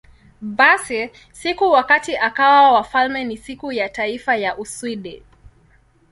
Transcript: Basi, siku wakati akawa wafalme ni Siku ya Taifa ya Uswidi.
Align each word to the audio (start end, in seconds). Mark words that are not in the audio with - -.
Basi, 0.41 1.09
siku 1.31 1.63
wakati 1.71 2.17
akawa 2.17 2.71
wafalme 2.71 3.23
ni 3.23 3.37
Siku 3.37 3.71
ya 3.71 3.89
Taifa 3.89 4.35
ya 4.35 4.57
Uswidi. 4.57 5.23